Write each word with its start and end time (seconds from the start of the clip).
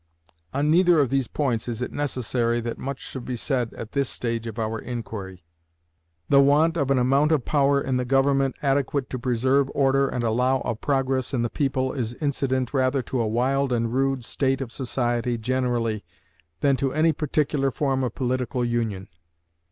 On 0.51 0.71
neither 0.71 0.97
of 0.99 1.11
these 1.11 1.27
points 1.27 1.67
is 1.67 1.79
it 1.79 1.91
necessary 1.91 2.59
that 2.59 2.79
much 2.79 2.97
should 2.97 3.23
be 3.23 3.35
said 3.35 3.71
at 3.75 3.91
this 3.91 4.09
stage 4.09 4.47
of 4.47 4.57
our 4.57 4.79
inquiry. 4.79 5.43
The 6.27 6.41
want 6.41 6.75
of 6.75 6.89
an 6.89 6.97
amount 6.97 7.45
power 7.45 7.79
in 7.79 7.97
the 7.97 8.03
government 8.03 8.55
adequate 8.63 9.11
to 9.11 9.19
preserve 9.19 9.69
order 9.75 10.07
and 10.07 10.23
allow 10.23 10.61
of 10.61 10.81
progress 10.81 11.35
in 11.35 11.43
the 11.43 11.51
people 11.51 11.93
is 11.93 12.15
incident 12.15 12.73
rather 12.73 13.03
to 13.03 13.21
a 13.21 13.27
wild 13.27 13.71
and 13.71 13.93
rude 13.93 14.23
state 14.25 14.59
of 14.59 14.71
society 14.71 15.37
generally 15.37 16.03
than 16.61 16.75
to 16.77 16.91
any 16.93 17.13
particular 17.13 17.69
form 17.69 18.03
of 18.03 18.15
political 18.15 18.65
union. 18.65 19.07